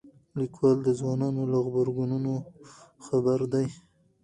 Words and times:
لیکوال 0.39 0.77
د 0.83 0.89
ځوانانو 0.99 1.41
له 1.51 1.57
غبرګونونو 1.65 2.33
خبر 3.05 3.39
دی. 3.53 3.67